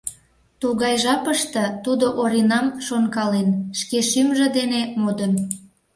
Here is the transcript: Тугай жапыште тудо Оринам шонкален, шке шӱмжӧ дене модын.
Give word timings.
Тугай 0.61 0.95
жапыште 1.03 1.63
тудо 1.83 2.05
Оринам 2.21 2.67
шонкален, 2.87 3.49
шке 3.79 3.99
шӱмжӧ 4.09 4.47
дене 4.57 4.81
модын. 5.01 5.33